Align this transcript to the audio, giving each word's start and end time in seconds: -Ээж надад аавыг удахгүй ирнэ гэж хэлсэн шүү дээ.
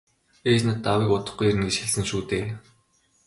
-Ээж 0.49 0.61
надад 0.65 0.87
аавыг 0.91 1.09
удахгүй 1.15 1.47
ирнэ 1.49 1.65
гэж 1.67 1.75
хэлсэн 1.79 2.05
шүү 2.09 2.21
дээ. 2.29 2.45